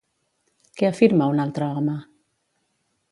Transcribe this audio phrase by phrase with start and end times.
[0.79, 1.99] Què afirma, un altre home?